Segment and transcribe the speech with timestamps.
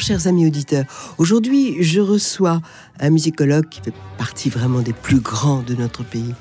[0.00, 0.86] Chers amis auditeurs.
[1.18, 2.62] Aujourd'hui, je reçois
[2.98, 6.34] un musicologue qui fait partie vraiment des plus grands de notre pays,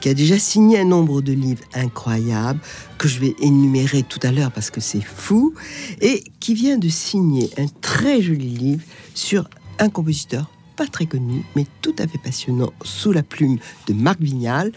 [0.00, 2.60] qui a déjà signé un nombre de livres incroyables
[2.98, 5.54] que je vais énumérer tout à l'heure parce que c'est fou,
[6.02, 8.82] et qui vient de signer un très joli livre
[9.14, 13.58] sur un compositeur pas très connu, mais tout à fait passionnant, sous la plume
[13.88, 14.72] de Marc Vignal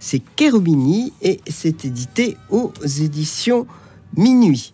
[0.00, 3.66] c'est Cherubini et c'est édité aux éditions
[4.16, 4.72] Minuit.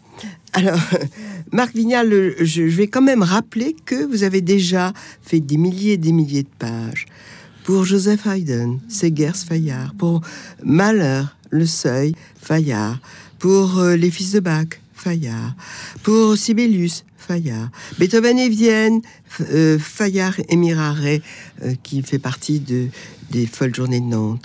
[0.52, 0.78] Alors,
[1.54, 5.96] Marc Vignal, je vais quand même rappeler que vous avez déjà fait des milliers et
[5.96, 7.06] des milliers de pages
[7.62, 10.20] pour Joseph Haydn, Segers Fayard, pour
[10.64, 12.98] Malheur, Le Seuil, Fayard,
[13.38, 15.54] pour euh, Les Fils de Bach, Fayard,
[16.02, 19.00] pour Sibelius, Fayard, Beethoven et Vienne,
[19.52, 22.88] euh, Fayard et Mirare, euh, qui fait partie de,
[23.34, 24.44] des folles journées de Nantes.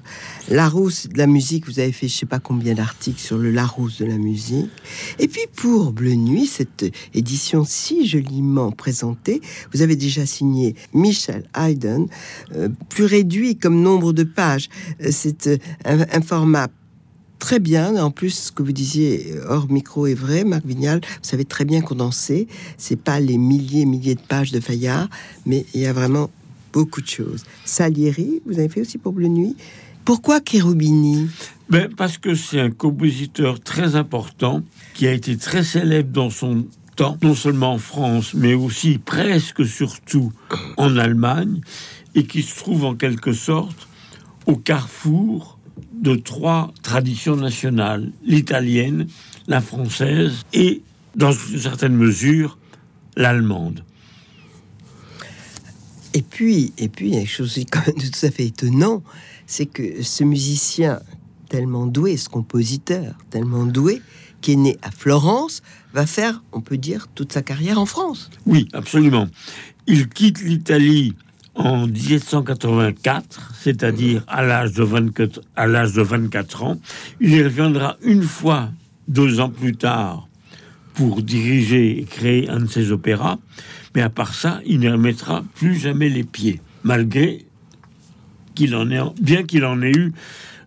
[0.49, 3.99] Larousse de la musique, vous avez fait je sais pas combien d'articles sur le Larousse
[3.99, 4.71] de la musique.
[5.19, 11.47] Et puis pour Bleu Nuit, cette édition si joliment présentée, vous avez déjà signé Michel
[11.55, 12.07] Haydn,
[12.55, 14.69] euh, plus réduit comme nombre de pages.
[15.03, 16.67] Euh, c'est euh, un, format
[17.37, 17.95] très bien.
[17.95, 21.01] En plus, ce que vous disiez hors micro est vrai, Marc Vignal.
[21.03, 22.47] Vous savez très bien condenser.
[22.77, 25.09] C'est pas les milliers et milliers de pages de Fayard,
[25.45, 26.31] mais il y a vraiment
[26.71, 27.43] beaucoup de choses.
[27.65, 29.55] Salieri, vous avez fait aussi pour Bleu Nuit.
[30.05, 31.29] Pourquoi Cherubini?
[31.69, 34.63] Ben, Parce que c'est un compositeur très important
[34.93, 39.65] qui a été très célèbre dans son temps, non seulement en France, mais aussi presque
[39.65, 40.31] surtout
[40.77, 41.61] en Allemagne,
[42.15, 43.87] et qui se trouve en quelque sorte
[44.47, 45.59] au carrefour
[45.93, 49.07] de trois traditions nationales, l'italienne,
[49.47, 50.81] la française et,
[51.15, 52.57] dans une certaine mesure,
[53.15, 53.83] l'allemande.
[56.13, 59.03] Et puis, et puis, quelque chose quand même de tout à fait étonnant,
[59.45, 60.99] c'est que ce musicien
[61.49, 64.01] tellement doué, ce compositeur tellement doué,
[64.41, 65.61] qui est né à Florence,
[65.93, 68.29] va faire, on peut dire, toute sa carrière en France.
[68.45, 69.27] Oui, absolument.
[69.87, 71.13] Il quitte l'Italie
[71.55, 76.79] en 1784, c'est-à-dire à l'âge de 24, à l'âge de 24 ans.
[77.19, 78.69] Il reviendra une fois,
[79.07, 80.27] deux ans plus tard,
[80.93, 83.39] pour diriger et créer un de ses opéras.
[83.95, 87.45] Mais à part ça, il ne remettra plus jamais les pieds, malgré
[88.55, 90.13] qu'il en ait, bien qu'il en ait eu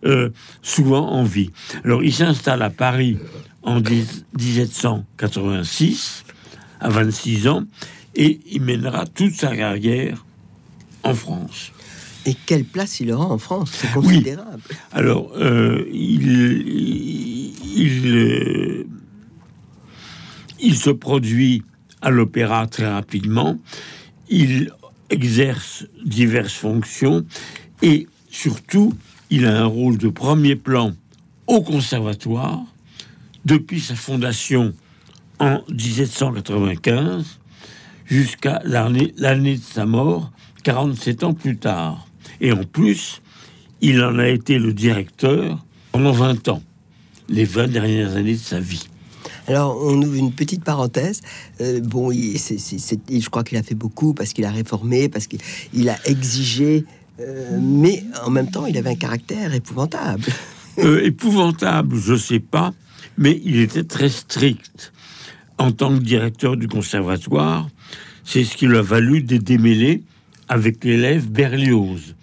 [0.05, 0.29] euh,
[0.61, 1.51] souvent envie.
[1.85, 3.17] Alors, il s'installe à Paris
[3.61, 6.25] en 1786,
[6.81, 7.63] à 26 ans,
[8.15, 10.25] et il mènera toute sa carrière
[11.03, 11.71] en France.
[12.25, 13.69] Et quelle place il aura en France?
[13.73, 14.61] C'est considérable.
[14.91, 18.87] Alors, euh, il, il, euh,
[20.59, 21.63] il se produit
[22.03, 23.57] à l'opéra très rapidement.
[24.29, 24.71] Il
[25.09, 27.25] exerce diverses fonctions
[27.81, 28.93] et surtout,
[29.29, 30.93] il a un rôle de premier plan
[31.47, 32.61] au conservatoire
[33.45, 34.73] depuis sa fondation
[35.39, 37.39] en 1795
[38.05, 40.31] jusqu'à l'année de sa mort,
[40.63, 42.07] 47 ans plus tard.
[42.41, 43.21] Et en plus,
[43.81, 46.63] il en a été le directeur pendant 20 ans,
[47.29, 48.87] les 20 dernières années de sa vie.
[49.47, 51.21] Alors, on ouvre une petite parenthèse.
[51.59, 55.97] Euh, bon, je crois qu'il a fait beaucoup parce qu'il a réformé, parce qu'il a
[56.05, 56.85] exigé,
[57.19, 60.23] euh, mais en même temps, il avait un caractère épouvantable.
[60.79, 62.73] Euh, épouvantable, je sais pas,
[63.15, 64.91] mais il était très strict.
[65.59, 67.69] En tant que directeur du conservatoire,
[68.23, 70.01] c'est ce qui lui a valu des démêlés
[70.47, 72.15] avec l'élève Berlioz.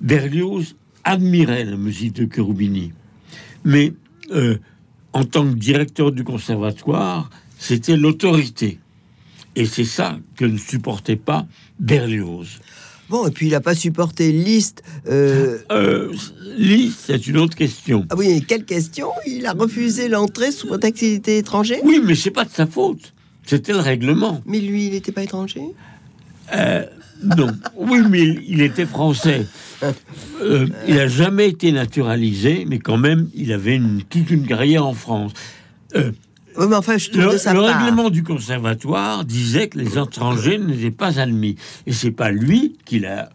[0.00, 2.92] Berlioz admirait la musique de Cherubini,
[3.64, 3.94] mais
[5.12, 8.78] en tant que directeur du conservatoire, c'était l'autorité.
[9.54, 11.46] Et c'est ça que ne supportait pas
[11.78, 12.60] Berlioz.
[13.10, 14.82] Bon, et puis il n'a pas supporté Liszt.
[15.06, 15.58] Euh...
[15.70, 16.10] euh
[16.56, 18.06] Liszt, c'est une autre question.
[18.08, 19.08] Ah oui, quelle question?
[19.26, 21.80] Il a refusé l'entrée sous prétexte qu'il était étranger?
[21.84, 23.12] Oui, mais c'est pas de sa faute.
[23.44, 24.40] C'était le règlement.
[24.46, 25.62] Mais lui, il n'était pas étranger?
[26.54, 26.86] Euh,
[27.24, 27.48] Non.
[27.76, 29.46] oui, mais il était français.
[30.40, 34.86] Euh, il n'a jamais été naturalisé, mais quand même, il avait une, toute une carrière
[34.86, 35.32] en France.
[35.96, 36.12] Euh,
[36.58, 41.56] mais enfin, je le, le règlement du conservatoire disait que les étrangers n'étaient pas admis.
[41.86, 43.30] Et c'est pas lui qui l'a.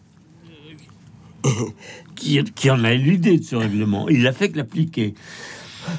[2.14, 4.08] qui, en a eu l'idée de ce règlement.
[4.08, 5.14] Il a fait que l'appliquer.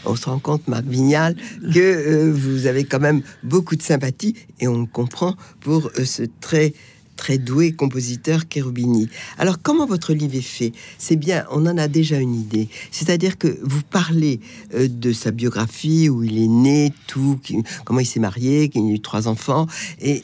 [0.06, 1.36] On se rend compte, Marc Vignal,
[1.74, 6.74] que euh, vous avez quand même beaucoup de sympathie et on comprend pour ce très
[7.20, 9.10] très doué compositeur Cherubini.
[9.38, 10.72] Alors comment votre livre est fait?
[10.98, 12.70] C'est bien, on en a déjà une idée.
[12.92, 14.40] C'est-à-dire que vous parlez
[14.74, 17.38] euh, de sa biographie, où il est né, tout,
[17.84, 19.68] comment il s'est marié, qu'il a eu trois enfants,
[20.02, 20.22] et,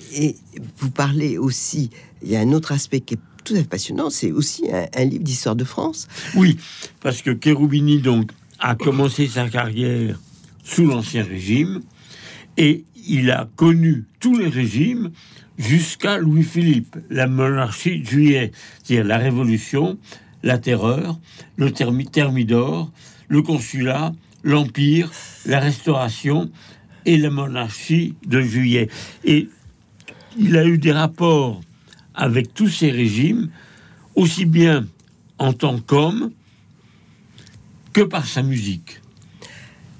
[0.78, 1.90] vous parlez aussi,
[2.24, 5.04] il y a un autre aspect qui est tout à fait passionnant, c'est aussi un,
[5.04, 6.08] livre d'histoire de France.
[6.34, 6.58] Oui,
[7.02, 10.18] parce que Cherubini, donc, a commencé sa carrière
[10.64, 11.82] sous l'Ancien Régime
[12.56, 15.12] et il a connu tous les régimes
[15.58, 18.52] jusqu'à Louis-Philippe, la monarchie de juillet,
[18.84, 19.98] c'est-à-dire la Révolution,
[20.44, 21.20] la Terreur,
[21.58, 22.92] le Thermidor,
[23.28, 24.14] le Consulat,
[24.44, 25.12] l'Empire,
[25.46, 26.52] la Restauration
[27.06, 28.90] et la monarchie de juillet.
[29.24, 29.50] Et
[30.38, 31.62] il a eu des rapports
[32.14, 33.50] avec tous ces régimes,
[34.16, 34.86] aussi bien
[35.38, 36.32] en tant qu'homme
[37.94, 39.02] que par sa musique.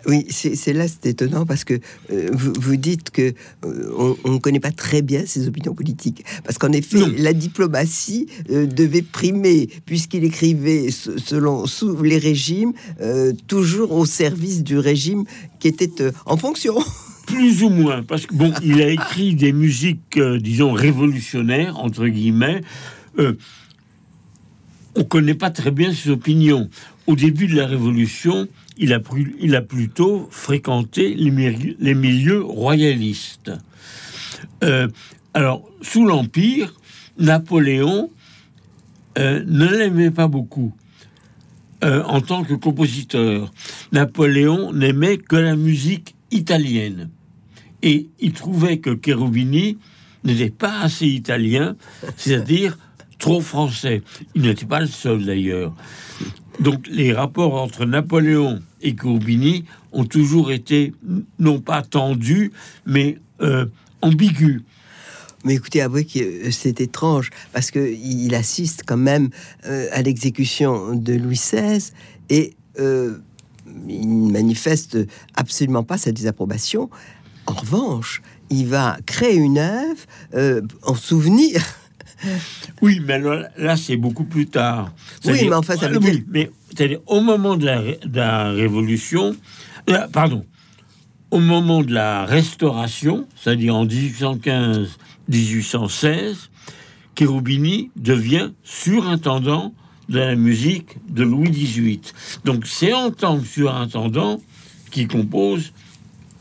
[0.08, 1.74] Oui, c'est là, c'est étonnant parce que
[2.12, 3.34] euh, vous, dites que
[3.66, 6.24] euh, on ne connaît pas très bien ses opinions politiques.
[6.44, 12.74] Parce qu'en effet, la diplomatie euh, devait primer, puisqu'il écrivait selon sous les régimes,
[13.48, 15.26] toujours au service du régime
[15.60, 15.92] qui était
[16.26, 16.76] en fonction.
[17.26, 22.62] Plus ou moins, parce que bon, il a écrit des musiques, disons, révolutionnaires, entre guillemets.
[24.96, 26.70] On ne connaît pas très bien ses opinions.
[27.08, 28.48] Au début de la Révolution,
[28.78, 29.00] il a,
[29.40, 31.32] il a plutôt fréquenté les,
[31.94, 33.52] milieux, royalistes.
[34.64, 34.88] Euh,
[35.34, 36.74] alors, sous l'Empire,
[37.20, 38.10] Napoléon
[39.18, 40.74] euh, ne l'aimait pas beaucoup
[41.84, 43.52] euh, en tant que compositeur.
[43.92, 47.10] Napoléon n'aimait que la musique italienne.
[47.82, 49.78] Et il trouvait que Cherubini
[50.24, 51.76] n'était pas assez italien,
[52.18, 52.78] c'est-à-dire
[53.20, 54.02] trop français.
[54.34, 55.74] Il n'était pas le seul d'ailleurs.
[56.60, 60.94] Donc les rapports entre Napoléon et Courbini ont toujours été
[61.40, 62.52] non pas tendus,
[62.86, 63.66] mais euh,
[64.02, 64.62] ambigus.
[65.44, 69.30] Mais écoutez, avouez que euh, c'est étrange parce que il assiste quand même
[69.66, 71.92] euh, à l'exécution de Louis XVI
[72.30, 72.56] et
[73.88, 74.98] il manifeste
[75.36, 76.90] absolument pas sa désapprobation.
[77.46, 80.02] En revanche, il va créer une œuvre
[80.84, 81.64] en souvenir
[82.82, 83.22] oui, mais
[83.58, 84.92] là, c'est beaucoup plus tard.
[85.26, 86.24] Oui, mais enfin, ça veut dire...
[86.28, 86.50] mais
[87.08, 89.36] au moment de la, Révolution,
[89.90, 90.46] euh, pardon,
[91.32, 96.50] au moment de la Restauration, c'est-à-dire en 1815-1816,
[97.18, 99.74] Cherubini devient surintendant
[100.10, 102.02] de la musique de Louis XVIII.
[102.44, 104.42] Donc c'est en tant que surintendant
[104.92, 105.72] qu'il compose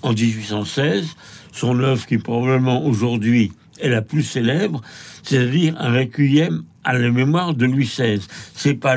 [0.02, 1.06] en 1816
[1.52, 4.82] son œuvre qui probablement aujourd'hui est la plus célèbre,
[5.24, 8.20] c'est-à-dire un requiem à la mémoire de Louis XVI.
[8.54, 8.96] C'est pas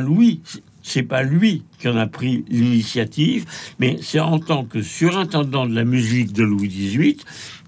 [0.84, 3.46] c'est pas lui qui en a pris l'initiative,
[3.80, 7.18] mais c'est en tant que surintendant de la musique de Louis XVIII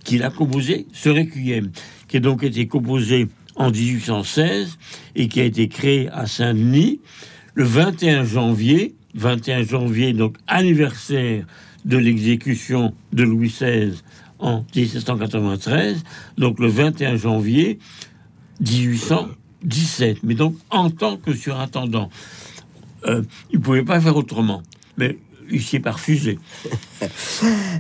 [0.04, 1.72] qu'il a composé ce requiem,
[2.08, 4.78] qui a donc été composé en 1816
[5.16, 7.02] et qui a été créé à Saint-Denis
[7.56, 11.46] le 21 janvier, 21 janvier donc anniversaire
[11.84, 14.02] de l'exécution de Louis XVI
[14.40, 16.04] en 1793,
[16.38, 17.80] donc le 21 janvier
[18.62, 22.10] 1817, mais donc en tant que surintendant.
[23.06, 24.62] Euh, il ne pouvait pas faire autrement,
[24.98, 25.18] mais
[25.52, 26.38] il s'y est pas refusé.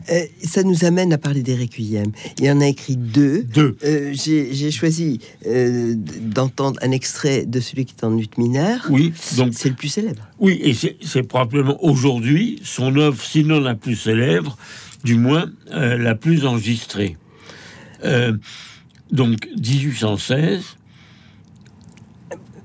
[0.10, 2.14] Euh, ça nous amène à parler des requiems.
[2.40, 3.44] Il en a écrit deux.
[3.44, 3.76] Deux.
[3.84, 8.88] Euh, j'ai choisi d'entendre un extrait de celui qui est en ut mineur.
[8.90, 10.26] Oui, donc c'est le plus célèbre.
[10.40, 14.58] Oui, et c'est probablement aujourd'hui son œuvre, sinon la plus célèbre,
[15.04, 17.18] du moins la plus enregistrée.
[19.12, 20.78] Donc 1816,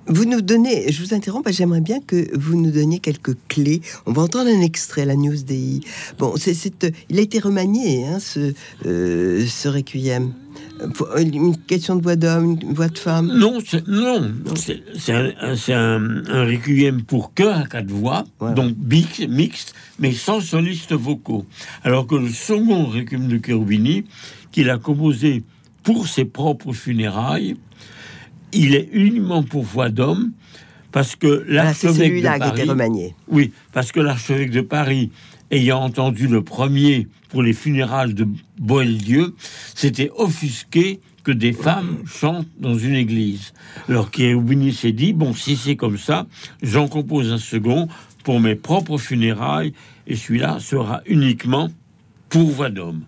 [0.07, 3.81] vous nous donnez, je vous interromps, j'aimerais bien que vous nous donniez quelques clés.
[4.05, 5.81] On va entendre un extrait, la News DI.
[6.19, 6.55] Bon, c'est,
[7.09, 8.53] il a été remanié, hein, ce,
[8.85, 10.35] euh, ce requiem.
[11.17, 17.03] Une question de voix d'homme, une voix de femme Non, non, c'est un, un, requiem
[17.03, 18.25] pour chœur à quatre voix,
[18.55, 18.75] donc
[19.29, 21.47] mixte, mais sans solistes vocaux.
[21.83, 24.05] Alors que le second requiem de Cherubini,
[24.53, 25.43] qu'il a composé
[25.85, 27.57] pour ses propres funérailles,
[28.53, 30.33] il est uniquement pour voix d'homme
[30.91, 35.11] parce que l'archevêque de Paris, oui, parce que l'archevêque de Paris,
[35.51, 38.27] ayant entendu le premier pour les funérailles de
[38.59, 39.35] Boieldieu,
[39.75, 43.53] s'était offusqué que des femmes chantent dans une église.
[43.89, 46.27] Alors qu'Héroubini s'est dit bon, si c'est comme ça,
[46.63, 47.89] j'en compose un second
[48.23, 49.73] pour mes propres funérailles,
[50.07, 51.71] et celui-là sera uniquement
[52.29, 53.03] pour voix d'homme.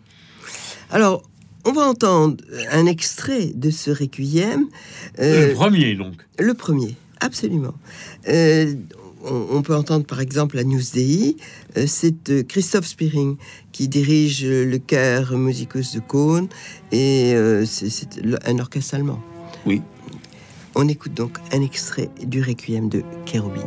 [0.91, 1.23] Alors,
[1.67, 2.37] on va entendre
[2.71, 4.69] un extrait de ce requiem.
[5.19, 6.15] Euh, le premier, donc.
[6.39, 7.75] Le premier, absolument.
[8.29, 8.75] Euh,
[9.25, 11.37] on, peut entendre par exemple la News Dei.
[11.77, 13.37] Euh, c'est Christophe Spiring
[13.73, 16.49] qui dirige le chœur Musicus de Cône
[16.93, 17.35] et
[17.67, 18.09] c'est
[18.47, 19.21] un orchestre allemand.
[19.67, 19.83] Oui.
[20.77, 23.65] On écoute donc un extrait du requiem de Cherubini.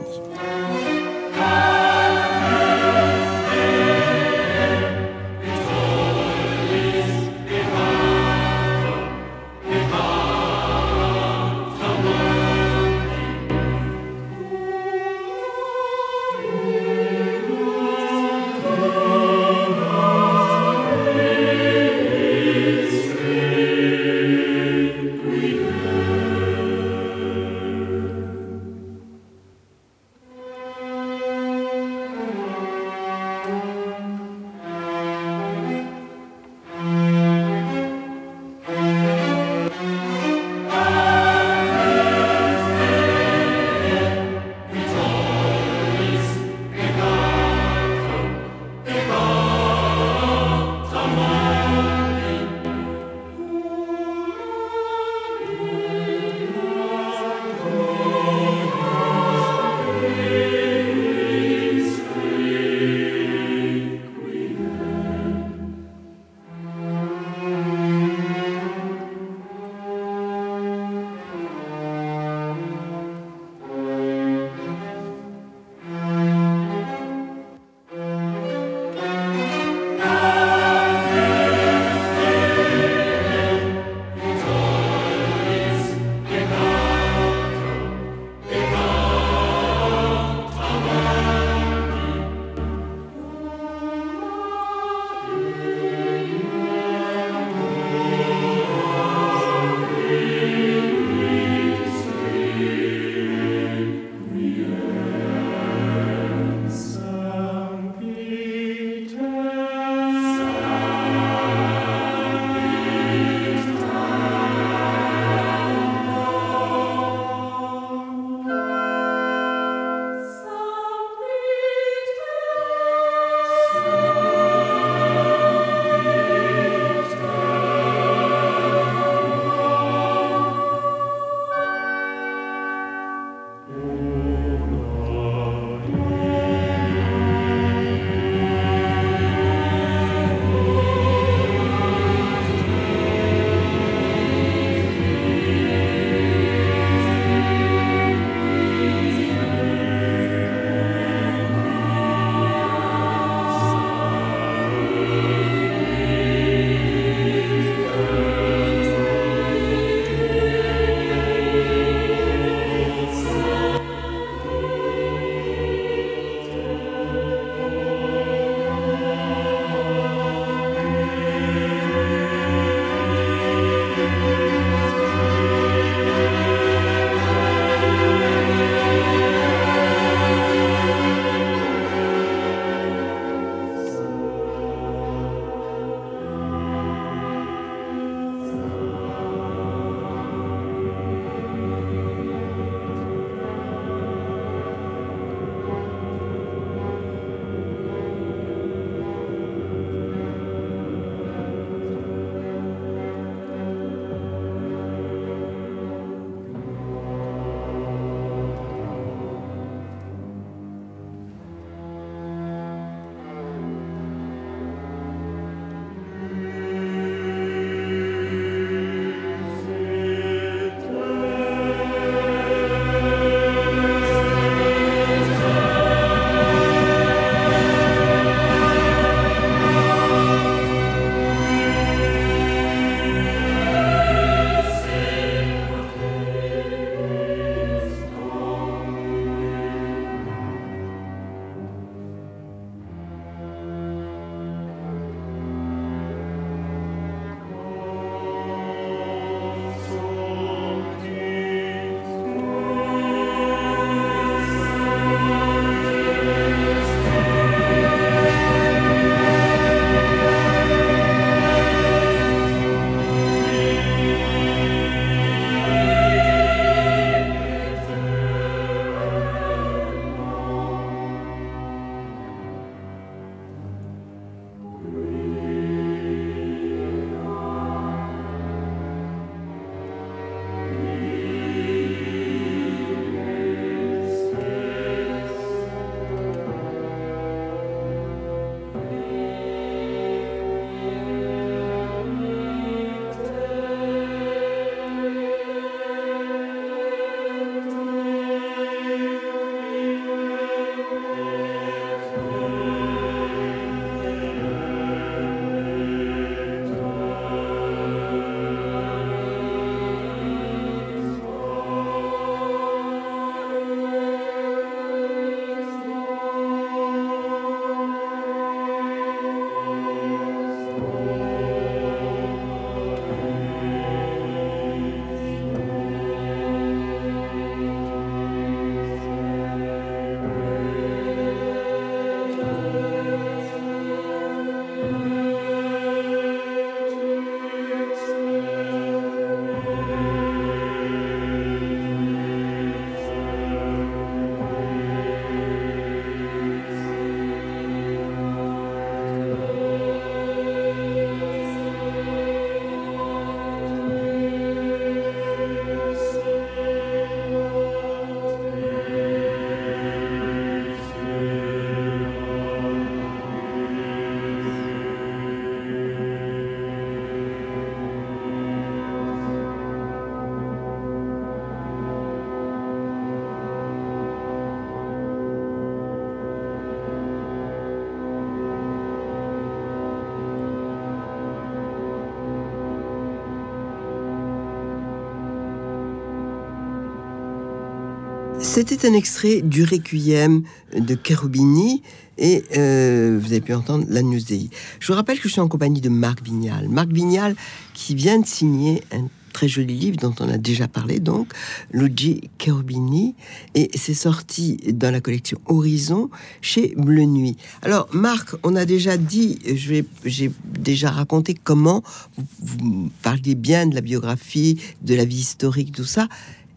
[388.60, 390.44] C'était un extrait du Requiem
[390.78, 391.82] de Cherubini
[392.18, 394.50] et euh, vous avez pu entendre la News Dei.
[394.82, 396.68] Je vous rappelle que je suis en compagnie de Marc Vignal.
[396.68, 397.38] Marc Vignal
[397.74, 401.32] qui vient de signer un très joli livre dont on a déjà parlé, donc,
[401.72, 403.16] Luigi Cherubini,
[403.56, 406.10] et c'est sorti dans la collection Horizon
[406.42, 407.38] chez Bleu Nuit.
[407.62, 411.82] Alors, Marc, on a déjà dit, j'ai déjà raconté comment
[412.18, 416.10] vous, vous parliez bien de la biographie, de la vie historique, tout ça.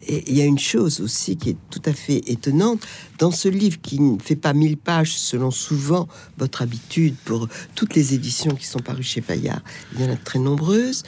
[0.07, 2.81] Et il y a une chose aussi qui est tout à fait étonnante
[3.19, 7.95] dans ce livre qui ne fait pas mille pages selon souvent votre habitude pour toutes
[7.95, 9.61] les éditions qui sont parues chez Fayard.
[9.93, 11.03] Il y en a très nombreuses.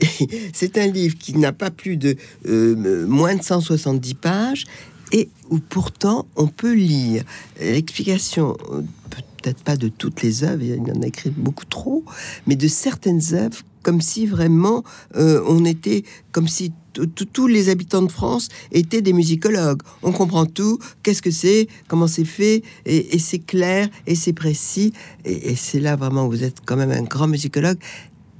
[0.52, 4.64] C'est un livre qui n'a pas plus de euh, moins de 170 pages
[5.12, 7.24] et où pourtant on peut lire
[7.60, 8.82] l'explication euh,
[9.42, 12.04] peut-être pas de toutes les œuvres, il y en a écrit beaucoup trop,
[12.46, 14.84] mais de certaines œuvres comme si vraiment
[15.16, 19.82] euh, on était comme si tous les habitants de France étaient des musicologues.
[20.02, 24.92] On comprend tout, qu'est-ce que c'est, comment c'est fait, et, c'est clair, et c'est précis.
[25.24, 27.78] Et, c'est là vraiment, vous êtes quand même un grand musicologue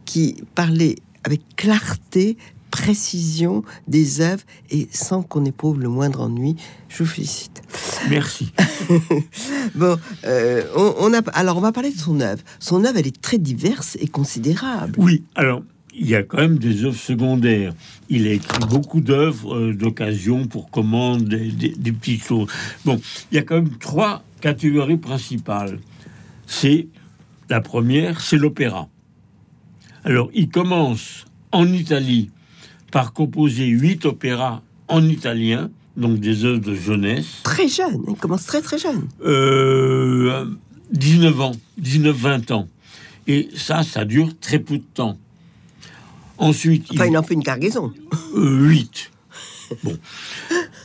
[0.05, 2.37] qui parlait avec clarté,
[2.71, 6.57] précision des œuvres et sans qu'on éprouve le moindre ennui.
[6.89, 7.63] Je vous félicite.
[8.11, 8.53] Merci.
[9.75, 12.43] bon, euh, on, a alors on va parler de son œuvre.
[12.59, 14.95] Son œuvre, elle est très diverse et considérable.
[14.99, 15.63] Oui, alors
[15.99, 17.73] il y a quand même des œuvres secondaires.
[18.09, 22.49] Il a écrit beaucoup d'œuvres euh, d'occasion pour commande, des, petites choses.
[22.85, 25.79] Bon, il y a quand même trois catégories principales.
[26.47, 26.87] C'est
[27.51, 28.89] la première, c'est l'opéra.
[30.05, 32.31] Alors, il commence en Italie
[32.91, 37.41] par composer huit opéras en italien, donc des œuvres de jeunesse.
[37.43, 39.09] Très jeune, il commence très très jeune.
[39.21, 42.69] 19 euh, ans, 19-20 ans.
[43.27, 45.19] Et ça, ça dure très peu de temps.
[46.39, 47.93] Ensuite, enfin, il, en fait une cargaison.
[48.35, 49.11] Euh, huit.
[49.83, 49.99] bon.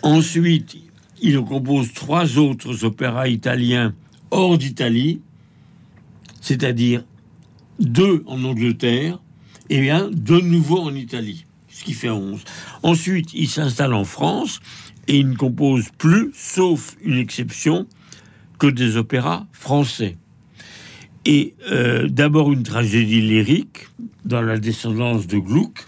[0.01, 0.75] Ensuite,
[1.21, 3.93] il compose trois autres opéras italiens
[4.31, 5.21] hors d'Italie,
[6.41, 7.05] c'est-à-dire
[7.79, 9.19] deux en Angleterre
[9.69, 12.43] et un de nouveau en Italie, ce qui fait onze.
[12.81, 14.59] Ensuite, il s'installe en France
[15.07, 17.87] et il ne compose plus, sauf une exception,
[18.59, 20.17] que des opéras français.
[21.25, 23.87] Et euh, d'abord une tragédie lyrique
[24.25, 25.85] dans la descendance de Gluck,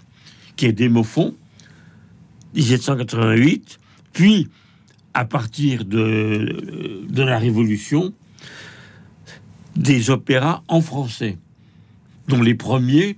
[0.56, 1.34] qui est d'Hémophon,
[2.54, 3.78] 1788,
[4.12, 4.48] puis
[5.12, 8.14] à partir de, de la Révolution,
[9.76, 11.38] des opéras en français,
[12.28, 13.16] dont les premiers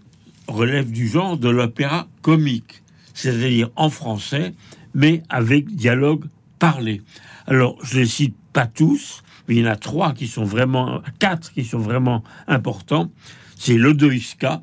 [0.48, 2.82] relèvent du genre de l'opéra comique,
[3.14, 4.54] c'est-à-dire en français,
[4.94, 6.24] mais avec dialogue
[6.58, 7.02] parlé.
[7.46, 10.44] Alors, je ne les cite pas tous, mais il y en a trois qui sont
[10.44, 13.10] vraiment, quatre qui sont vraiment importants.
[13.56, 14.62] C'est l'Odoïska,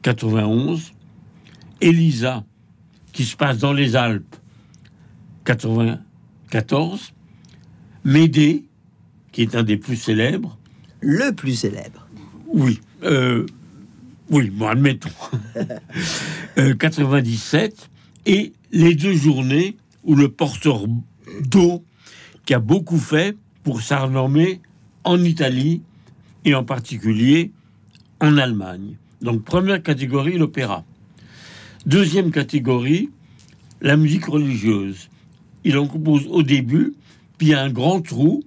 [0.00, 0.92] 91,
[1.80, 2.44] Elisa,
[3.12, 4.36] qui se passe dans les Alpes,
[5.44, 7.12] 94,
[8.04, 8.64] Médée,
[9.30, 10.58] qui est un des plus célèbres.
[11.00, 12.08] Le plus célèbre.
[12.46, 12.80] Oui.
[13.02, 13.46] Euh,
[14.30, 15.10] oui, bon, admettons.
[16.78, 17.72] 97,
[18.26, 20.86] euh, et les deux journées où le porteur
[21.42, 21.84] d'eau,
[22.44, 24.60] qui a beaucoup fait pour s'armer
[25.04, 25.82] en Italie
[26.44, 27.52] et en particulier
[28.20, 28.96] en Allemagne.
[29.20, 30.84] Donc première catégorie, l'opéra.
[31.86, 33.10] Deuxième catégorie,
[33.80, 35.08] la musique religieuse.
[35.64, 36.94] Il en compose au début,
[37.38, 38.42] puis un grand trou.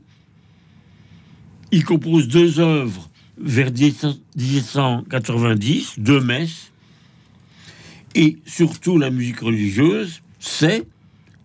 [1.71, 6.71] Il compose deux œuvres vers 1790, deux messes,
[8.15, 10.87] et surtout la musique religieuse, c'est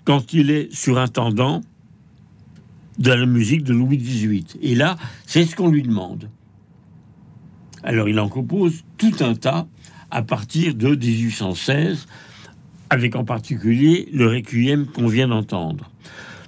[0.04, 1.62] quand il est surintendant
[3.00, 4.46] de la musique de Louis XVIII.
[4.62, 6.28] Et là, c'est ce qu'on lui demande.
[7.82, 9.66] Alors il en compose tout un tas
[10.10, 12.06] à partir de 1816,
[12.90, 15.90] avec en particulier le requiem qu'on vient d'entendre.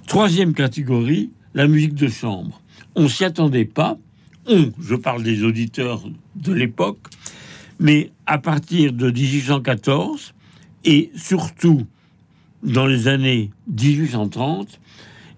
[0.05, 2.61] Troisième catégorie, la musique de chambre.
[2.95, 3.97] On s'y attendait pas.
[4.47, 6.03] Je parle des auditeurs
[6.35, 6.99] de l'époque,
[7.79, 10.33] mais à partir de 1814
[10.83, 11.87] et surtout
[12.61, 14.79] dans les années 1830,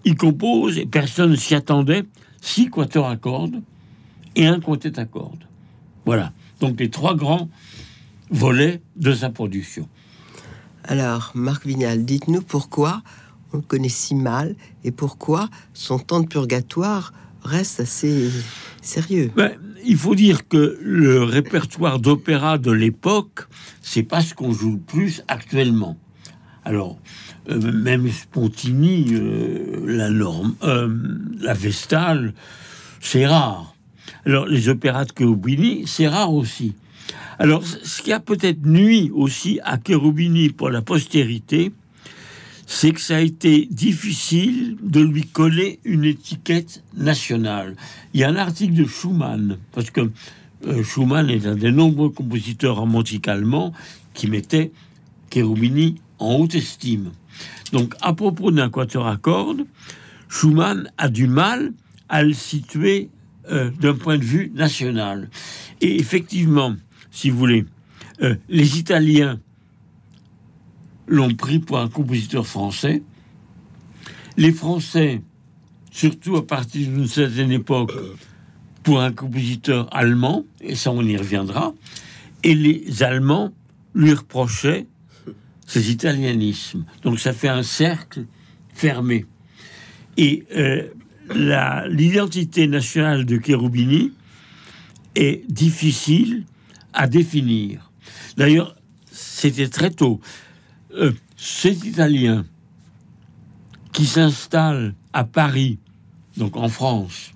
[0.06, 2.04] il compose, et personne ne s'y attendait,
[2.40, 3.60] six quatuors à cordes
[4.36, 5.44] et un quintet à cordes.
[6.06, 6.32] Voilà.
[6.60, 7.50] Donc les trois grands
[8.30, 9.88] volets de sa production.
[10.84, 13.02] Alors, Marc Vignal, dites-nous pourquoi
[13.52, 18.30] on le connaît si mal et pourquoi son temps de purgatoire reste assez
[18.82, 19.32] sérieux.
[19.34, 19.52] Ben,
[19.84, 23.48] il faut dire que le répertoire d'opéra de l'époque,
[23.82, 25.96] c'est pas ce qu'on joue le plus actuellement.
[26.64, 26.98] Alors,
[27.48, 30.88] euh, même Spontini, euh, la norme, euh,
[31.40, 32.34] la Vestale,
[33.00, 33.74] c'est rare.
[34.24, 36.74] Alors, les opéras de Cherubini, c'est rare aussi.
[37.38, 41.72] Alors, ce qui a peut-être nuit aussi à Cherubini pour la postérité,
[42.66, 47.76] c'est que ça a été difficile de lui coller une étiquette nationale.
[48.12, 50.10] Il y a un article de Schumann, parce que
[50.82, 53.72] Schumann est un des nombreux compositeurs romantiques allemands
[54.14, 54.72] qui mettait
[55.32, 57.12] Cherubini en haute estime.
[57.72, 59.66] Donc, à propos d'un quatuor à cordes,
[60.28, 61.72] Schumann a du mal
[62.08, 63.10] à le situer
[63.50, 65.28] euh, d'un point de vue national.
[65.80, 66.74] Et effectivement,
[67.10, 67.64] si vous voulez,
[68.22, 69.38] euh, les Italiens
[71.06, 73.02] l'ont pris pour un compositeur français.
[74.36, 75.22] Les Français,
[75.90, 77.92] surtout à partir d'une certaine époque,
[78.82, 81.74] pour un compositeur allemand, et ça on y reviendra,
[82.42, 83.52] et les Allemands
[83.94, 84.86] lui reprochaient
[85.66, 86.84] ses italianismes.
[87.02, 88.26] Donc ça fait un cercle
[88.72, 89.26] fermé.
[90.16, 90.88] Et euh,
[91.88, 94.12] l'identité nationale de Cherubini
[95.14, 96.44] est difficile
[96.92, 97.90] à définir.
[98.36, 98.76] D'ailleurs,
[99.10, 100.20] c'était très tôt.
[100.94, 102.46] Euh, cet Italien
[103.92, 105.78] qui s'installe à Paris,
[106.36, 107.32] donc en France,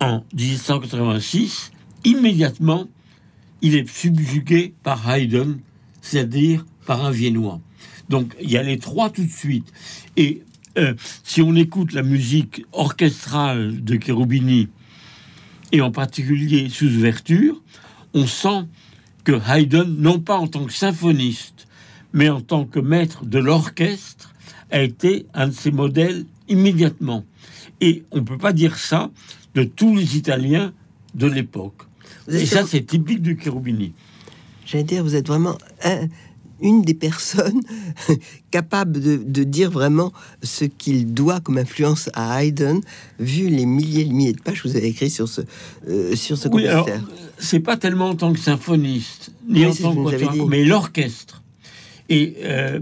[0.00, 1.72] en 1886,
[2.04, 2.88] immédiatement,
[3.60, 5.58] il est subjugué par Haydn,
[6.00, 7.60] c'est-à-dire par un Viennois.
[8.08, 9.72] Donc il y a les trois tout de suite.
[10.16, 10.42] Et
[10.78, 14.68] euh, si on écoute la musique orchestrale de Cherubini,
[15.72, 17.62] et en particulier sous ouverture,
[18.14, 18.66] on sent
[19.24, 21.66] que Haydn, non pas en tant que symphoniste,
[22.12, 24.34] mais en tant que maître de l'orchestre,
[24.70, 27.24] a été un de ses modèles immédiatement.
[27.80, 29.10] Et on ne peut pas dire ça
[29.54, 30.72] de tous les Italiens
[31.14, 31.82] de l'époque.
[32.28, 33.92] Et ça, c'est typique du Cherubini.
[34.64, 35.58] J'allais dire, vous êtes vraiment
[36.62, 37.60] une des personnes
[38.50, 42.80] capables de, dire vraiment ce qu'il doit comme influence à Haydn,
[43.18, 45.42] vu les milliers et milliers de pages que vous avez écrites sur ce,
[45.88, 46.66] euh, sur ce oui,
[47.38, 51.42] C'est pas tellement en tant que symphoniste, ni en tant que mais l'orchestre.
[52.08, 52.80] Et euh,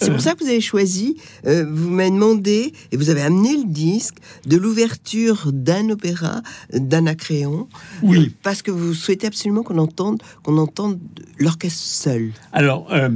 [0.00, 3.56] c'est pour ça que vous avez choisi, euh, vous m'avez demandé, et vous avez amené
[3.56, 7.68] le disque, de l'ouverture d'un opéra d'Anacréon.
[8.02, 8.34] Oui.
[8.42, 10.98] parce que vous souhaitez absolument qu'on entende, qu'on entende
[11.38, 12.32] l'orchestre seul.
[12.52, 13.10] Alors, euh,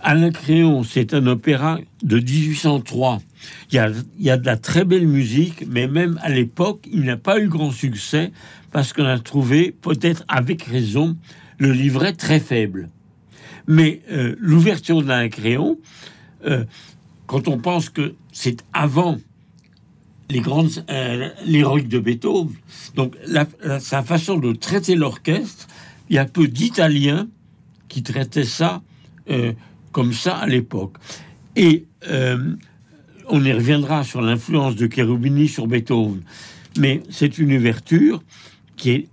[0.00, 3.20] Anacréon, c'est un opéra de 1803.
[3.70, 6.86] Il y, a, il y a de la très belle musique, mais même à l'époque,
[6.90, 8.32] il n'a pas eu grand succès
[8.70, 11.16] parce qu'on a trouvé, peut-être avec raison,
[11.58, 12.90] le livret très faible.
[13.66, 15.78] Mais euh, l'ouverture d'Anacréon,
[16.44, 16.64] euh,
[17.26, 19.18] quand on pense que c'est avant
[20.30, 22.54] les grandes euh, l'héroïque de Beethoven,
[22.94, 23.14] donc
[23.80, 25.66] sa façon de traiter l'orchestre,
[26.10, 27.28] il y a peu d'Italiens
[27.88, 28.82] qui traitaient ça
[29.30, 29.52] euh,
[29.92, 30.96] comme ça à l'époque.
[31.56, 31.86] Et
[33.30, 36.22] on y reviendra sur l'influence de Cherubini sur Beethoven,
[36.78, 38.22] mais c'est une ouverture
[38.76, 39.08] qui est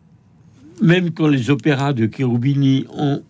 [0.82, 3.24] même quand les opéras de Cherubini ont,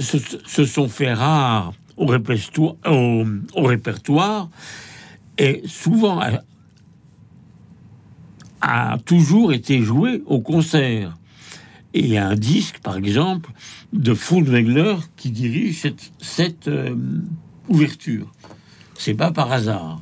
[0.00, 4.48] se sont fait rares au répertoire, au, répertoire
[5.36, 6.20] et souvent
[8.62, 11.16] a, toujours été joué au concert.
[11.92, 13.50] Et a un disque, par exemple,
[13.92, 16.94] de Furtwängler qui dirige cette, cette euh,
[17.68, 18.32] ouverture.
[18.96, 20.00] C'est pas par hasard.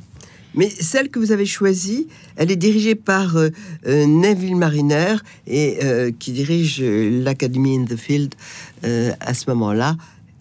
[0.53, 3.49] Mais celle que vous avez choisie, elle est dirigée par euh,
[3.87, 5.15] euh, Neville Mariner
[5.47, 5.79] et
[6.19, 8.35] qui dirige l'Academy in the Field
[8.83, 9.95] à ce moment-là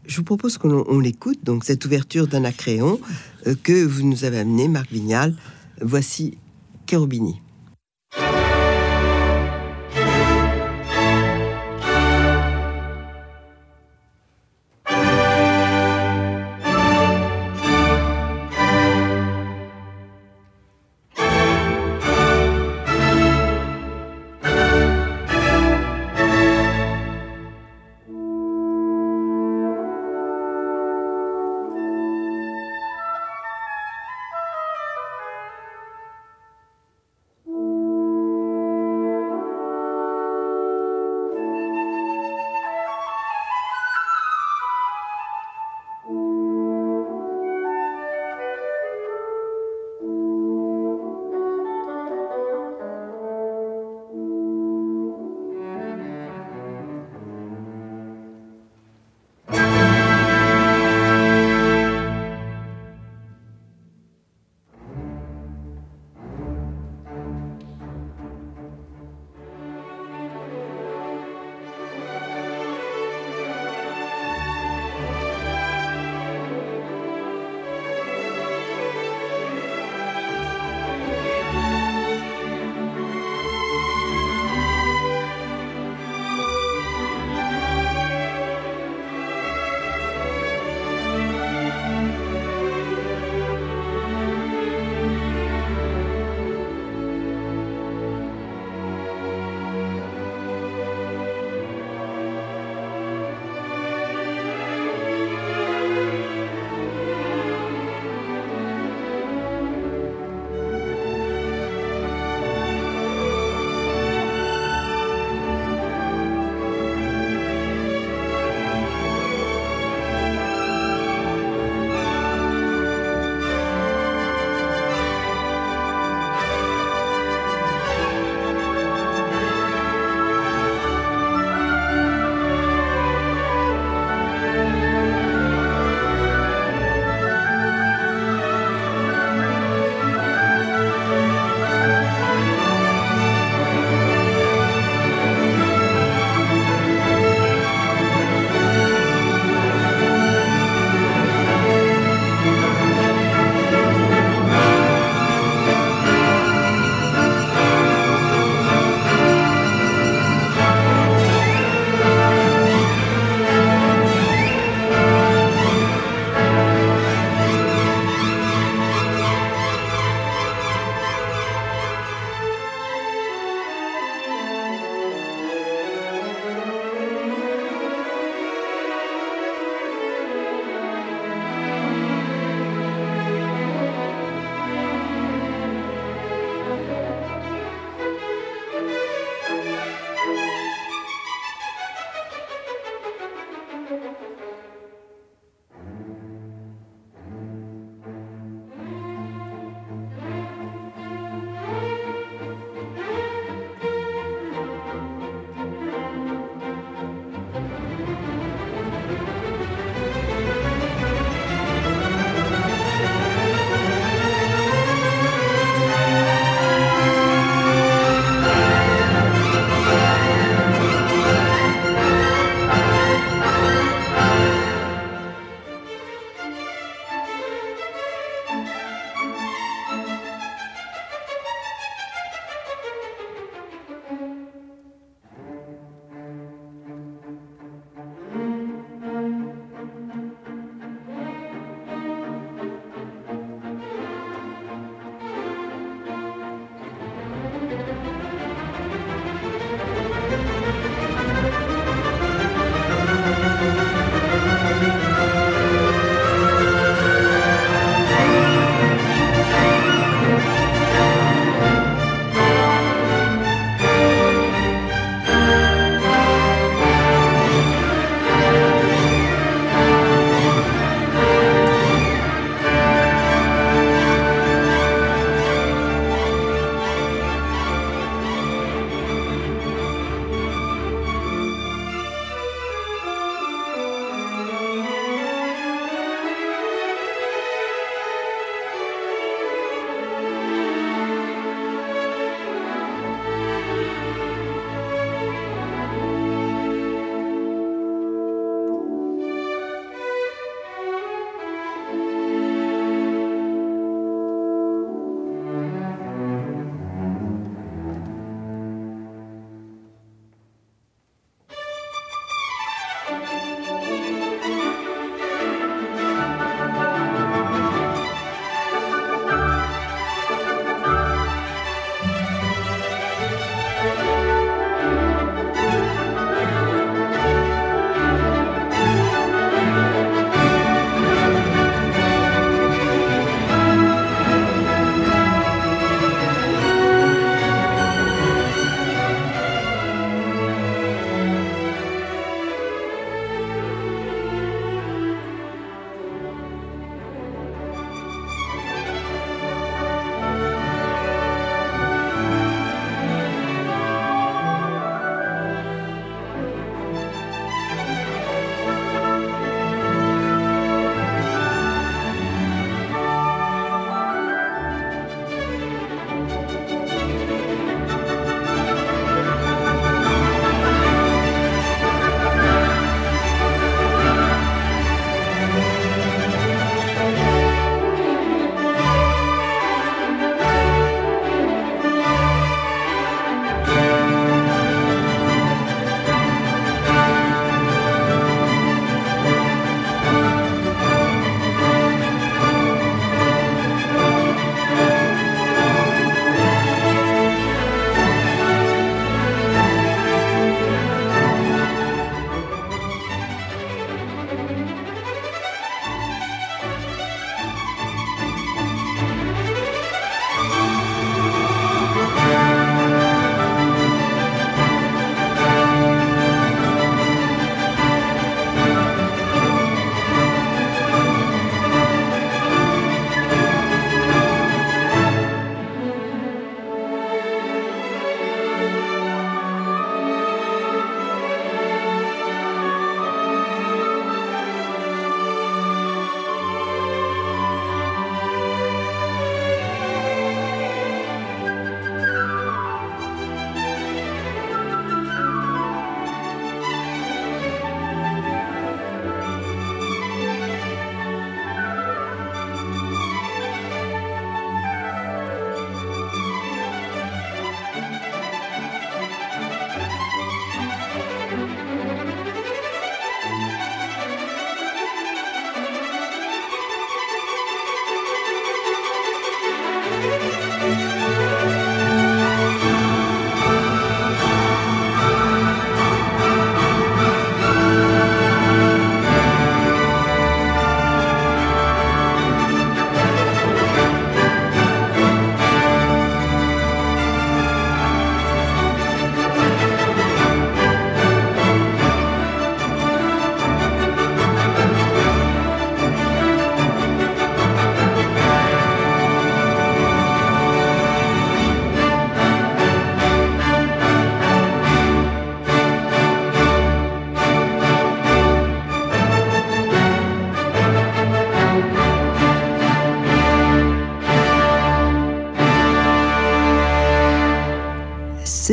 [0.08, 2.98] je vous propose qu'on l'écoute, donc cette ouverture d'Anacréon
[3.46, 5.34] euh, que vous nous avez amené, Marc Vignal.
[5.80, 6.38] Voici
[6.88, 7.40] Cherubini.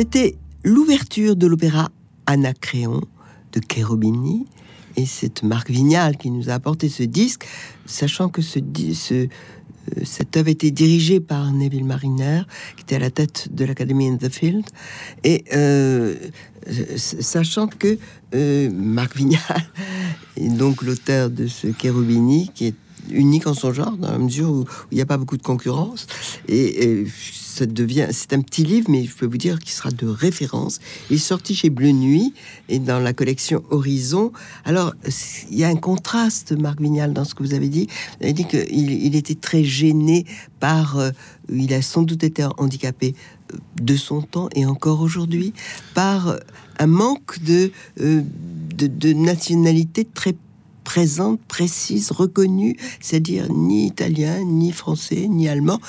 [0.06, 1.90] C'était l'ouverture de l'opéra
[2.26, 3.00] Anacréon
[3.52, 4.46] de Cherubini.
[4.94, 7.44] Et c'est Marc Vignal qui nous a apporté ce disque,
[7.86, 8.60] sachant que ce,
[8.94, 9.26] ce, euh,
[10.04, 12.42] cette œuvre était dirigée par Neville Mariner,
[12.76, 14.64] qui était à la tête de l'Académie in the Field,
[15.24, 16.14] et euh,
[16.96, 17.98] sachant que
[18.32, 19.40] euh, Marc Vignal
[20.36, 22.76] est donc l'auteur de ce Cherubini, qui est
[23.10, 26.06] unique en son genre, dans la mesure où il n'y a pas beaucoup de concurrence,
[26.46, 27.06] et, et
[27.64, 30.80] devient, c'est un petit livre, mais je peux vous dire qu'il sera de référence.
[31.10, 32.34] Il est sorti chez Bleu Nuit
[32.68, 34.32] et dans la collection Horizon.
[34.64, 34.94] Alors,
[35.50, 37.88] il y a un contraste, Marc Vignal, dans ce que vous avez dit.
[38.18, 40.26] Vous avez dit qu'il il était très gêné
[40.60, 41.10] par, euh,
[41.48, 43.14] il a sans doute été handicapé
[43.52, 45.52] euh, de son temps et encore aujourd'hui
[45.94, 46.36] par
[46.78, 50.34] un manque euh, de, de nationalité très
[50.86, 55.80] présente, précise, reconnue, c'est-à-dire ni italien, ni français, ni allemand.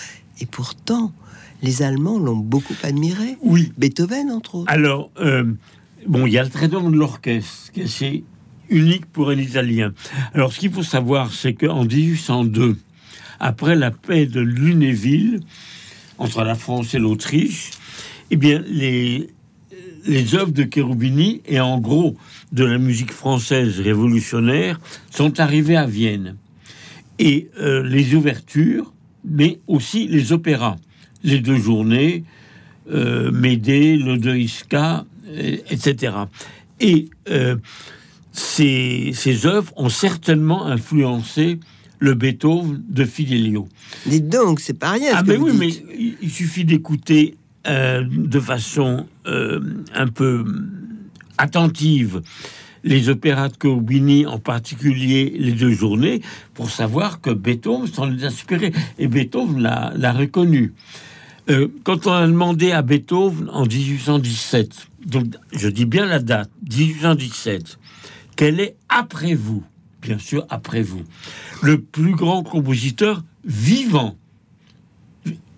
[0.42, 1.12] Et pourtant,
[1.62, 3.38] les Allemands l'ont beaucoup admiré.
[3.42, 3.72] Oui.
[3.78, 4.72] Beethoven, entre autres.
[4.72, 5.44] Alors, euh,
[6.08, 8.24] bon, il y a le traitement de l'orchestre, qui est
[8.70, 9.94] unique pour un Italien.
[10.34, 12.78] Alors, ce qu'il faut savoir, c'est qu'en 1802,
[13.40, 15.42] après la paix de Lunéville,
[16.18, 17.72] entre la France et l'Autriche,
[18.32, 19.30] eh bien, les,
[20.06, 22.16] les œuvres de Cherubini et en gros
[22.52, 24.80] de la musique française révolutionnaire
[25.12, 26.36] sont arrivées à Vienne.
[27.20, 28.94] Et euh, les ouvertures,
[29.26, 30.78] mais aussi les opéras
[31.24, 32.24] les deux journées,
[32.92, 35.06] euh, Médée, l'Odoïska,
[35.70, 36.14] etc.
[36.80, 37.56] Et euh,
[38.32, 41.60] ces, ces œuvres ont certainement influencé
[42.00, 43.68] le Beethoven de Fidelio.
[44.06, 45.14] Dites donc, c'est pas rien.
[45.16, 45.70] ah, mais oui, mais
[46.22, 47.36] il suffit d'écouter
[47.68, 49.60] euh, de façon euh,
[49.94, 50.46] un peu
[51.38, 52.22] attentive
[52.84, 56.22] les opéras de Corbini, en particulier les deux journées,
[56.54, 58.72] pour savoir que Beethoven s'en est inspiré.
[59.00, 60.74] Et Beethoven l'a reconnu.
[61.50, 66.50] Euh, quand on a demandé à Beethoven en 1817, donc je dis bien la date,
[66.70, 67.80] 1817,
[68.36, 69.64] quel est après vous,
[70.02, 71.04] bien sûr après vous,
[71.64, 74.18] le plus grand compositeur vivant,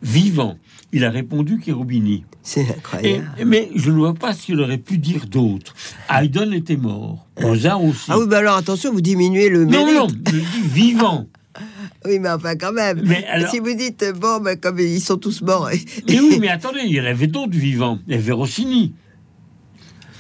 [0.01, 0.57] vivant,
[0.91, 2.23] il a répondu Cherubini.
[2.41, 3.29] C'est incroyable.
[3.45, 5.75] mais je ne vois pas ce qu'il aurait pu dire d'autre.
[6.09, 7.27] Haydn était mort.
[7.41, 8.05] Mozart aussi.
[8.09, 9.87] Ah oui, bah alors attention, vous diminuez le mérite.
[9.87, 11.27] Non, non, je dis vivant.
[12.05, 13.01] Oui, mais enfin, quand même.
[13.03, 13.51] Mais alors...
[13.51, 15.69] Si vous dites, bon, ben, comme ils sont tous morts.
[16.07, 17.99] Mais oui, mais attendez, il y avait d'autres vivants.
[18.07, 18.93] Il y avait Rossini.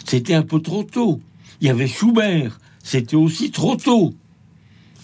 [0.05, 1.21] C'était un peu trop tôt.
[1.61, 2.59] Il y avait Schubert.
[2.83, 4.13] C'était aussi trop tôt.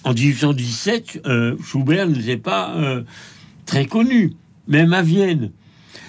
[0.04, 3.04] En 1817, euh, Schubert n'était pas euh,
[3.66, 4.34] très connu,
[4.68, 5.52] même à Vienne.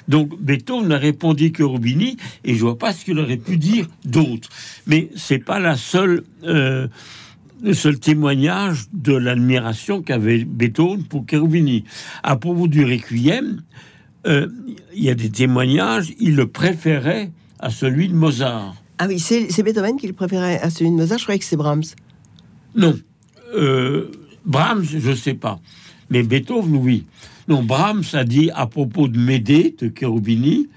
[0.08, 3.86] Donc Beethoven n'a répondu que Rubini, et je vois pas ce qu'il aurait pu dire
[4.04, 4.48] d'autre.
[4.86, 6.24] Mais c'est pas la seule.
[6.44, 6.88] Euh,
[7.62, 11.84] le seul témoignage de l'admiration qu'avait Beethoven pour Cherubini.
[12.22, 13.62] À propos du Requiem,
[14.26, 14.48] euh,
[14.94, 18.74] il y a des témoignages, il le préférait à celui de Mozart.
[18.98, 21.56] Ah oui, c'est Beethoven qui le préférait à celui de Mozart, je croyais que c'est
[21.56, 21.84] Brahms.
[22.74, 22.94] Non.
[23.54, 24.10] Euh,
[24.44, 25.58] Brahms, je ne sais pas.
[26.10, 27.06] Mais Beethoven, oui.
[27.48, 30.68] Non, Brahms a dit à propos de Médée, de Cherubini,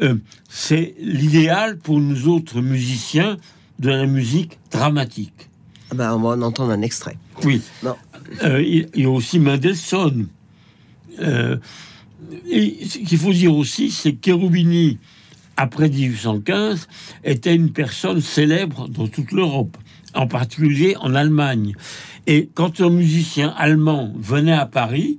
[0.00, 0.14] euh,
[0.48, 3.36] c'est l'idéal pour nous autres musiciens
[3.78, 5.48] de la musique dramatique.
[5.90, 7.16] Ah ben, on va en entendre un extrait.
[7.44, 7.60] Oui.
[8.42, 10.28] Euh, il y a aussi Mendelssohn.
[11.18, 11.56] Euh,
[12.48, 14.98] et ce qu'il faut dire aussi, c'est que Cherubini,
[15.56, 16.88] après 1815,
[17.24, 19.76] était une personne célèbre dans toute l'Europe,
[20.14, 21.74] en particulier en Allemagne.
[22.26, 25.18] Et quand un musicien allemand venait à Paris,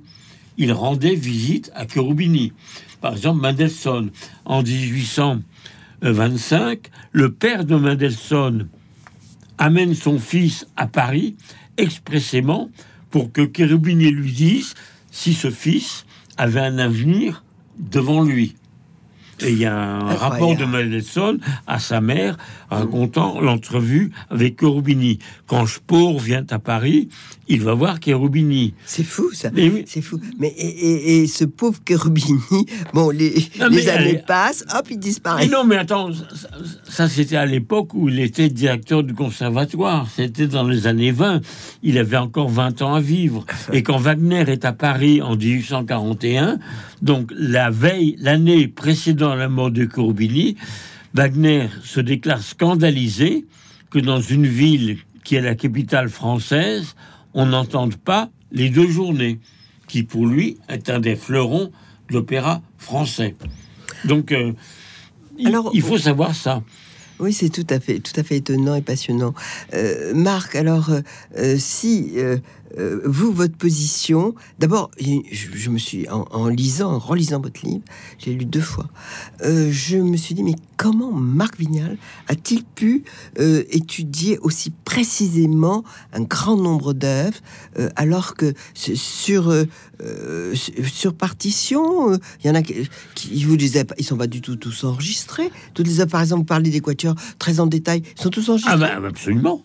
[0.58, 2.52] il rendait visite à Cherubini.
[3.00, 4.10] Par exemple, Mendelssohn,
[4.44, 8.68] en 1825, le père de Mendelssohn,
[9.58, 11.36] amène son fils à Paris
[11.76, 12.70] expressément
[13.10, 14.74] pour que Cherubini lui dise
[15.10, 17.44] si ce fils avait un avenir
[17.78, 18.56] devant lui.
[19.40, 22.38] Et il y a un rapport de Mendelssohn à sa mère
[22.74, 25.18] racontant l'entrevue avec Cherubini.
[25.46, 27.08] Quand Spohr vient à Paris,
[27.48, 28.74] il va voir Cherubini.
[28.86, 29.50] C'est fou, ça.
[29.86, 30.20] C'est fou.
[30.38, 33.34] Mais et, ce pauvre Cherubini, bon, les,
[33.70, 35.46] les années passent, hop, il disparaît.
[35.48, 36.10] non, mais attends,
[36.88, 40.08] ça, c'était à l'époque où il était directeur du conservatoire.
[40.14, 41.40] C'était dans les années 20.
[41.82, 43.44] Il avait encore 20 ans à vivre.
[43.72, 46.58] Et quand Wagner est à Paris en 1841,
[47.02, 50.56] donc la veille, l'année précédant la mort de Cherubini,
[51.14, 53.46] Wagner se déclare scandalisé
[53.90, 56.96] que dans une ville qui est la capitale française,
[57.32, 59.38] on n'entende pas les deux journées,
[59.86, 61.70] qui pour lui est un des fleurons
[62.08, 63.36] de l'opéra français.
[64.04, 64.52] Donc, euh,
[65.38, 66.62] il, faut savoir ça.
[67.20, 69.34] Oui, c'est tout à fait, tout à fait étonnant et passionnant.
[69.72, 70.90] Euh, Marc, alors,
[71.38, 72.14] euh, si
[72.78, 74.34] euh, vous, votre position.
[74.58, 75.20] D'abord, je,
[75.54, 77.82] je me suis, en, en lisant, en relisant votre livre,
[78.18, 78.88] j'ai lu deux fois,
[79.42, 81.96] euh, je me suis dit, mais comment Marc Vignal
[82.28, 83.04] a-t-il pu
[83.38, 87.38] euh, étudier aussi précisément un grand nombre d'œuvres,
[87.96, 89.52] alors que sur,
[90.84, 92.12] sur partition,
[92.42, 92.74] il y en a qui,
[93.14, 95.50] qui vous ils sont pas du tout tous enregistrés.
[95.74, 98.48] Toutes les œuvres, par exemple, vous parlez des quatuors très en détail, ils sont tous
[98.48, 98.74] enregistrés.
[98.74, 99.62] Ah ben absolument,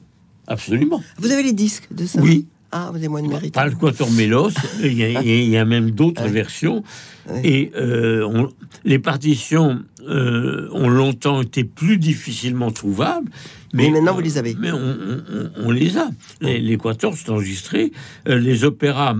[0.47, 1.01] absolument.
[1.17, 2.21] Vous avez les disques de ça?
[2.21, 2.47] Oui.
[2.71, 3.53] Ah, vous avez moins de mérite.
[3.53, 4.51] Pas le Quatuor Mélos,
[4.83, 6.29] il y, a- il y a même d'autres Ouais.
[6.29, 6.83] versions.
[7.29, 7.41] Ouais.
[7.43, 8.49] Et euh, on-
[8.85, 13.29] les partitions euh, ont longtemps été plus difficilement trouvables.
[13.73, 14.55] Mais maintenant, vous les avez.
[14.59, 16.09] Mais on, les a.
[16.41, 17.91] Les, les sont enregistrés.
[18.27, 19.15] Euh, les opéras,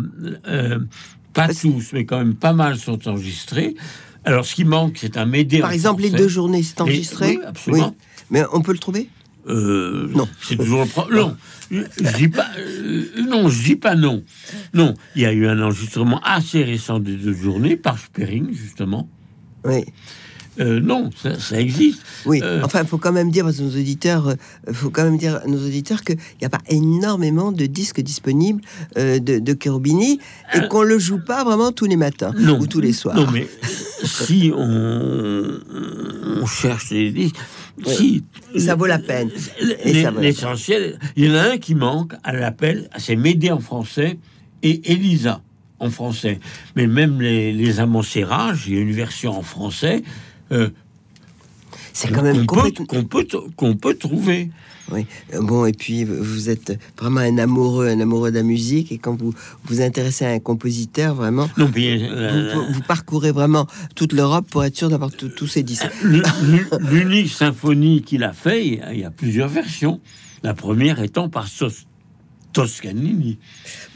[1.34, 3.76] pas Parce- tous, mais quand même pas mal sont enregistrés.
[4.26, 5.60] Alors, ce qui manque, c'est un médé.
[5.60, 7.96] Par exemple, les deux journées, c'est enregistré oui, absolument.
[8.32, 9.10] Mais on peut le trouver?
[9.50, 10.28] Euh, Non.
[10.42, 11.20] c'est toujours le problème.
[11.20, 12.48] Non, je dis pas.
[12.58, 14.24] euh, non, je dis pas non.
[14.74, 19.10] Non, il y a eu un enregistrement assez récent des deux journées par Sperring justement.
[19.66, 19.84] Oui.
[20.60, 22.02] Euh, non, ça, ça existe.
[22.26, 24.34] Oui, enfin, il faut quand même dire à nos auditeurs,
[24.74, 28.62] faut quand même dire à nos auditeurs qu'il n'y a pas énormément de disques disponibles
[28.98, 30.20] de, de Cherubini
[30.54, 32.34] et qu'on le joue pas vraiment tous les matins.
[32.38, 33.16] Non, ou tous les soirs.
[33.16, 33.48] Non, mais
[34.04, 35.60] si on,
[36.42, 37.38] on cherche les disques,
[37.86, 38.24] si
[38.58, 39.30] Ça vaut la peine.
[40.20, 44.18] L'essentiel, il y en a un qui manque à l'appel, c'est Médée en français
[44.64, 45.42] et Elisa
[45.80, 46.40] en français.
[46.76, 47.74] Mais même les, les
[48.04, 50.04] Serrage, il y a une version en français.
[50.52, 50.70] euh,
[51.94, 53.26] C'est quand même qu'on peut,
[53.56, 54.50] qu'on peut trouver.
[54.92, 55.06] Oui.
[55.34, 58.98] Euh, Bon, et puis vous- êtes vraiment un amoureux, un amoureux de la musique, et
[58.98, 59.34] quand vous
[59.66, 64.14] vous intéressez à un compositeur, vraiment, Non, puis, vous, euh, vous- vous parcourez vraiment toute
[64.14, 65.88] l'Europe pour être sûr d'avoir tous ces disques.
[66.04, 66.24] L-
[66.92, 70.00] L'unique symphonie qu'il a fait, il y a- plusieurs versions.
[70.44, 71.86] La première étant par Tos-
[72.52, 73.38] Toscanini.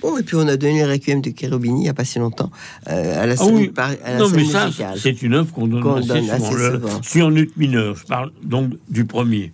[0.02, 2.20] Bon, et puis on a donné le requiem de Cherubini il n'y a pas si
[2.20, 2.52] longtemps
[2.88, 3.68] euh, à la Ah scène, oui.
[3.70, 6.26] par- à la Non, scène mais ça, c'est une œuvre qu'on donne, Qu'on assez, donne
[6.28, 7.00] souvent.
[7.00, 9.52] assez Le- mineur, je parle donc du premier.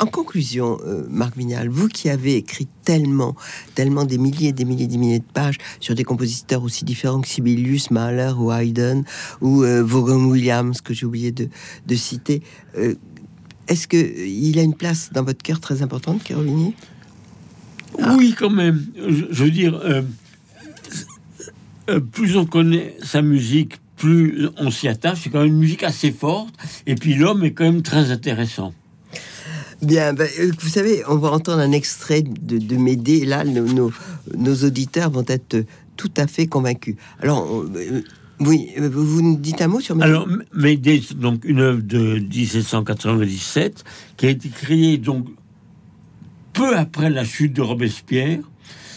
[0.00, 3.36] En conclusion, euh, Marc Vignal, vous qui avez écrit tellement,
[3.74, 7.28] tellement des milliers des milliers des milliers de pages sur des compositeurs aussi différents que
[7.28, 9.04] Sibelius, Mahler ou Haydn
[9.40, 11.48] ou euh, Vaughan Williams, que j'ai oublié de,
[11.94, 12.42] citer,
[12.76, 12.94] euh,
[13.68, 16.74] est-ce que euh, a une place dans votre cœur très importante, Cherubini
[18.02, 18.16] Ah.
[18.18, 18.84] Oui, quand même.
[18.96, 19.80] Je, veux dire,
[22.10, 25.20] plus on connaît sa musique, plus on s'y attache.
[25.22, 26.54] C'est quand même une musique assez forte.
[26.86, 28.74] Et puis l'homme est quand même très intéressant.
[29.82, 33.24] Bien, ben, euh, vous savez, on va entendre un extrait de, de Médée.
[33.24, 33.90] Là, nos,
[34.64, 35.64] auditeurs vont être
[35.96, 36.96] tout à fait convaincus.
[37.20, 38.02] Alors, euh,
[38.40, 40.06] oui, euh, vous nous dites un mot sur Médée?
[40.06, 43.84] Alors, Médée, donc une œuvre de 1797
[44.16, 45.26] qui a été créée donc
[46.52, 48.40] peu après la chute de Robespierre.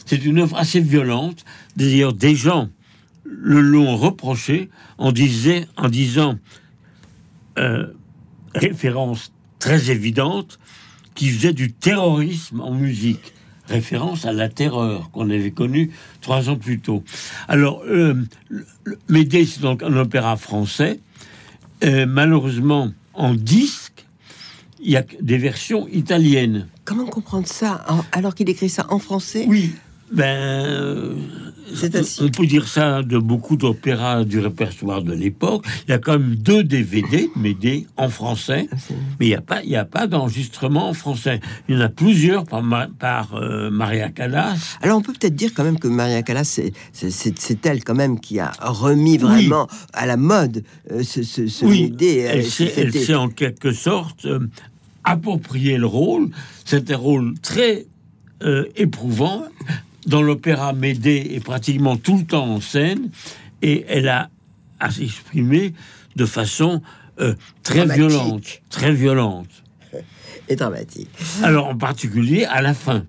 [0.05, 1.43] C'est une œuvre assez violente.
[1.75, 2.69] D'ailleurs, des gens
[3.25, 6.37] le l'ont reproché en, disait, en disant
[8.53, 10.59] référence très évidente
[11.15, 13.33] qui faisait du terrorisme en musique.
[13.67, 15.91] Référence à la terreur qu'on avait connue
[16.21, 17.03] trois ans plus tôt.
[17.47, 18.13] Alors, euh,
[19.09, 20.99] Médée, c'est donc un opéra français.
[21.83, 24.05] Euh, malheureusement, en disque,
[24.79, 26.67] il y a des versions italiennes.
[26.85, 29.45] Comment comprendre ça alors qu'il écrit ça en français?
[29.47, 29.73] Oui.
[30.11, 31.15] Ben, euh,
[31.95, 32.21] ainsi.
[32.23, 35.65] on peut dire ça de beaucoup d'opéras du répertoire de l'époque.
[35.87, 38.67] Il y a quand même deux DVD de Médée en français,
[39.19, 41.39] mais il n'y a pas, il y a pas d'enregistrement en français.
[41.67, 44.77] Il y en a plusieurs par, euh, Maria Callas.
[44.81, 46.73] Alors on peut peut-être dire quand même que Maria Callas, c'est-
[47.65, 51.83] elle quand même qui a remis vraiment à la mode euh, ce, ce, ce Oui,
[51.83, 52.25] Médée.
[52.27, 54.39] elle Euh, s'est elle c'était- s'est en quelque sorte euh,
[55.03, 56.29] approprié le rôle.
[56.65, 57.85] C'est un rôle très
[58.43, 59.43] euh, éprouvant.
[60.07, 63.09] Dans l'opéra, Médée est pratiquement tout le temps en scène
[63.61, 64.29] et elle a
[64.79, 65.73] à s'exprimer
[66.15, 66.81] de façon
[67.19, 69.49] euh, très violente, très violente.
[70.49, 71.09] et dramatique.
[71.43, 73.05] Alors en particulier à la fin.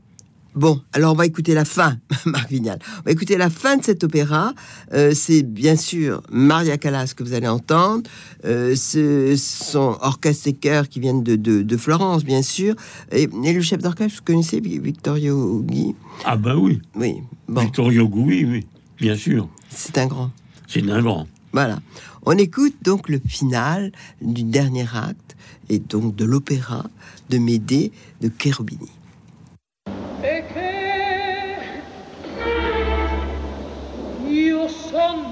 [0.55, 2.79] Bon, alors on va écouter la fin, Marc Vignal.
[3.01, 4.55] On va écouter la fin de cet opéra.
[4.93, 8.03] Euh, c'est bien sûr Maria Callas que vous allez entendre.
[8.45, 12.75] Euh, ce sont orchestre et chœur qui viennent de, de, de Florence, bien sûr.
[13.13, 15.95] Et, et le chef d'orchestre, vous connaissez Vi- Vittorio Ughi
[16.25, 18.67] Ah ben oui, Oui, bon, Victorio Gouy, oui,
[18.99, 19.49] bien sûr.
[19.71, 20.31] c'est un grand.
[20.67, 21.29] C'est un grand.
[21.53, 21.79] Voilà.
[22.27, 25.37] On écoute donc le final du dernier acte
[25.69, 26.85] et donc de l'opéra
[27.31, 28.89] de Médée de Cherubini.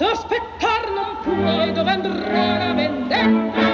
[0.00, 3.69] sospettar non puoi dove andrà la vendetta.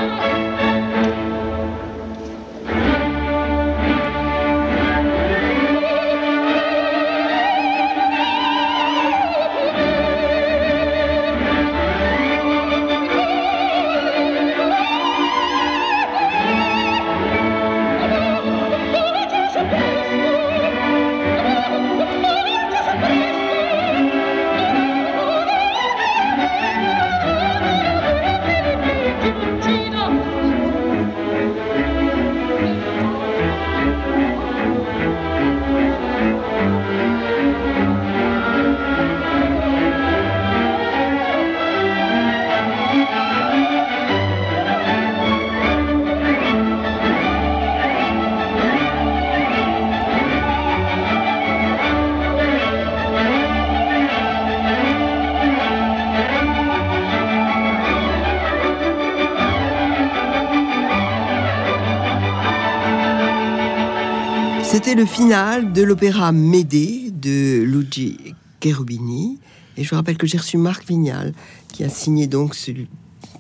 [64.97, 68.16] Le final de l'opéra Médée de Luigi
[68.62, 69.38] Cherubini.
[69.76, 71.34] Et je vous rappelle que j'ai reçu Marc Vignal,
[71.68, 72.70] qui a signé donc ce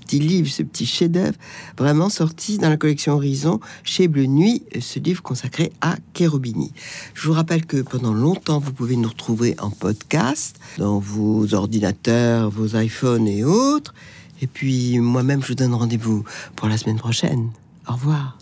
[0.02, 1.32] petit livre, ce petit chef-d'œuvre,
[1.78, 6.72] vraiment sorti dans la collection Horizon chez Bleu Nuit, ce livre consacré à Cherubini.
[7.14, 12.50] Je vous rappelle que pendant longtemps, vous pouvez nous retrouver en podcast dans vos ordinateurs,
[12.50, 13.94] vos iPhones et autres.
[14.42, 16.22] Et puis moi-même, je vous donne rendez-vous
[16.54, 17.48] pour la semaine prochaine.
[17.88, 18.36] Au revoir.